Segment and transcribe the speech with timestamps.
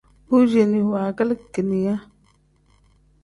[0.29, 1.93] Bu ceeni wangilii keninga.